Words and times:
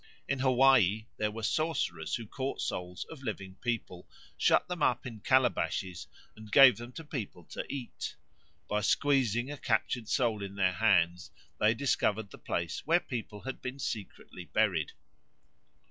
In 0.27 0.39
Hawaii 0.39 1.05
there 1.17 1.29
were 1.29 1.43
sorcerers 1.43 2.15
who 2.15 2.25
caught 2.25 2.59
souls 2.59 3.05
of 3.11 3.21
living 3.21 3.57
people, 3.61 4.07
shut 4.35 4.67
them 4.67 4.81
up 4.81 5.05
in 5.05 5.19
calabashes, 5.19 6.07
and 6.35 6.51
gave 6.51 6.77
them 6.77 6.91
to 6.93 7.03
people 7.03 7.43
to 7.51 7.63
eat. 7.71 8.15
By 8.67 8.81
squeezing 8.81 9.51
a 9.51 9.57
captured 9.57 10.09
soul 10.09 10.41
in 10.41 10.55
their 10.55 10.73
hands 10.73 11.29
they 11.59 11.75
discovered 11.75 12.31
the 12.31 12.39
place 12.39 12.79
where 12.87 12.99
people 12.99 13.41
had 13.41 13.61
been 13.61 13.77
secretly 13.77 14.45
buried. 14.45 14.93